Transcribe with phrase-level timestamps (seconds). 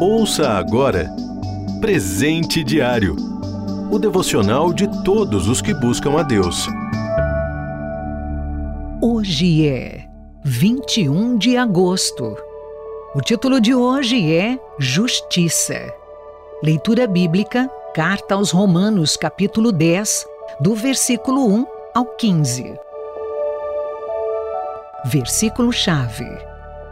[0.00, 1.10] Ouça agora
[1.80, 3.30] Presente Diário
[3.90, 6.68] o devocional de todos os que buscam a Deus.
[9.02, 10.06] Hoje é
[10.44, 12.36] 21 de agosto.
[13.14, 15.92] O título de hoje é Justiça.
[16.62, 20.24] Leitura bíblica, Carta aos Romanos, capítulo 10,
[20.60, 22.78] do versículo 1 ao 15.
[25.06, 26.28] Versículo-chave: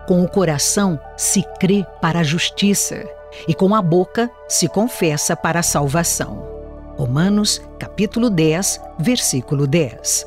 [0.09, 3.05] Com o coração se crê para a justiça,
[3.47, 6.49] e com a boca se confessa para a salvação.
[6.97, 10.27] Romanos, capítulo 10, versículo 10.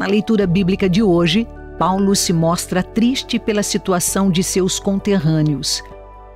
[0.00, 1.46] Na leitura bíblica de hoje,
[1.78, 5.80] Paulo se mostra triste pela situação de seus conterrâneos.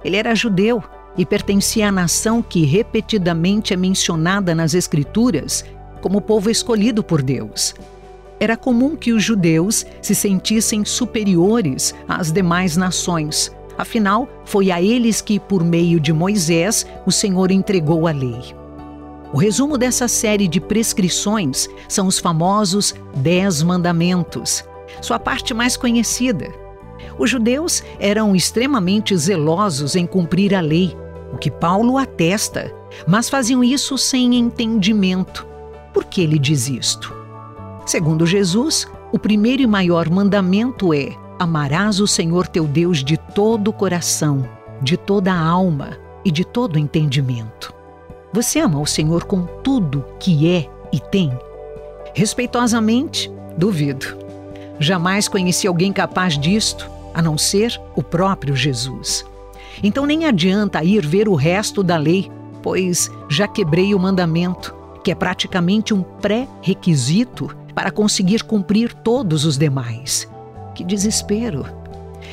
[0.04, 0.80] Ele era judeu
[1.16, 5.64] e pertencia à nação que repetidamente é mencionada nas Escrituras
[6.00, 7.74] como povo escolhido por Deus.
[8.40, 13.52] Era comum que os judeus se sentissem superiores às demais nações.
[13.76, 18.54] Afinal, foi a eles que, por meio de Moisés, o Senhor entregou a lei.
[19.32, 24.64] O resumo dessa série de prescrições são os famosos Dez Mandamentos,
[25.02, 26.48] sua parte mais conhecida.
[27.18, 30.96] Os judeus eram extremamente zelosos em cumprir a lei,
[31.32, 32.72] o que Paulo atesta,
[33.06, 35.46] mas faziam isso sem entendimento.
[35.92, 37.17] Por que ele diz isto?
[37.88, 43.68] Segundo Jesus, o primeiro e maior mandamento é: amarás o Senhor teu Deus de todo
[43.68, 44.46] o coração,
[44.82, 47.72] de toda a alma e de todo entendimento.
[48.30, 51.32] Você ama o Senhor com tudo que é e tem?
[52.12, 54.18] Respeitosamente, duvido.
[54.78, 59.24] Jamais conheci alguém capaz disto, a não ser o próprio Jesus.
[59.82, 62.30] Então nem adianta ir ver o resto da lei,
[62.62, 69.56] pois já quebrei o mandamento, que é praticamente um pré-requisito para conseguir cumprir todos os
[69.56, 70.28] demais.
[70.74, 71.64] Que desespero!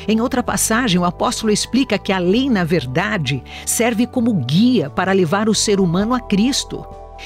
[0.08, 5.12] Em outra passagem, o apóstolo explica que a lei, na verdade, serve como guia para
[5.12, 6.84] levar o ser humano a Cristo.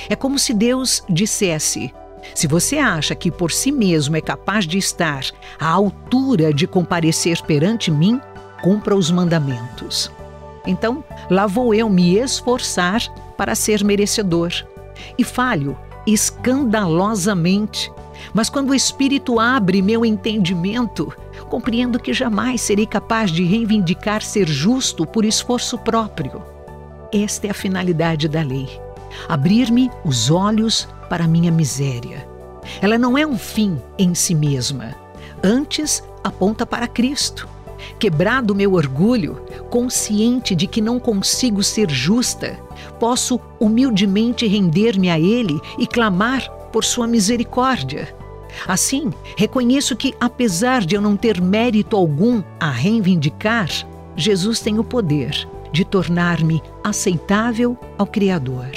[0.09, 1.93] É como se Deus dissesse:
[2.35, 5.23] se você acha que por si mesmo é capaz de estar
[5.57, 8.19] à altura de comparecer perante mim,
[8.61, 10.11] cumpra os mandamentos.
[10.67, 13.01] Então, lá vou eu me esforçar
[13.37, 14.51] para ser merecedor.
[15.17, 17.91] E falho escandalosamente.
[18.33, 21.13] Mas quando o Espírito abre meu entendimento,
[21.49, 26.41] compreendo que jamais serei capaz de reivindicar ser justo por esforço próprio.
[27.11, 28.69] Esta é a finalidade da lei:
[29.27, 32.27] abrir-me os olhos para a minha miséria.
[32.81, 34.95] Ela não é um fim em si mesma,
[35.43, 37.47] antes aponta para Cristo.
[37.97, 42.59] Quebrado meu orgulho, consciente de que não consigo ser justa,
[42.99, 48.15] posso humildemente render-me a Ele e clamar por Sua misericórdia.
[48.67, 53.69] Assim, reconheço que, apesar de eu não ter mérito algum a reivindicar,
[54.15, 58.69] Jesus tem o poder de tornar-me aceitável ao Criador.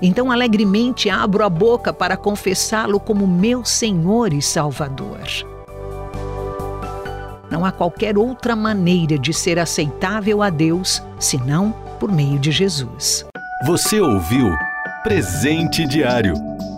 [0.00, 5.20] Então, alegremente abro a boca para confessá-lo como meu Senhor e Salvador.
[7.50, 13.26] Não há qualquer outra maneira de ser aceitável a Deus senão por meio de Jesus.
[13.66, 14.50] Você ouviu
[15.04, 16.51] Presente Diário